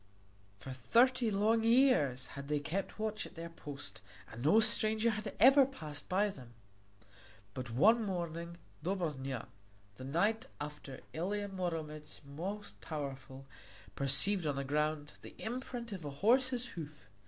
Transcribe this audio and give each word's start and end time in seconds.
For 0.57 0.71
thirty 0.73 1.29
long 1.29 1.63
years 1.63 2.25
had 2.33 2.47
they 2.47 2.59
kept 2.59 2.97
watch 2.97 3.27
at 3.27 3.35
their 3.35 3.51
post 3.51 4.01
and 4.31 4.43
no 4.43 4.59
stranger 4.59 5.11
had 5.11 5.35
ever 5.39 5.63
passed 5.63 6.09
by 6.09 6.29
them. 6.29 6.55
But 7.53 7.69
one 7.69 8.03
morning 8.03 8.57
Dobrnja, 8.83 9.45
the 9.97 10.03
knight 10.03 10.47
after 10.59 11.01
Ilia 11.13 11.49
Muromec 11.49 12.25
most 12.25 12.81
powerful, 12.81 13.45
perceived 13.95 14.47
on 14.47 14.55
the 14.55 14.63
ground 14.63 15.13
the 15.21 15.35
imprint 15.37 15.91
of 15.91 16.03
a 16.03 16.09
horse's 16.09 16.69
hoof. 16.69 17.07